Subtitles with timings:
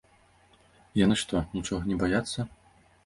[1.05, 2.39] Яны што, нічога не баяцца?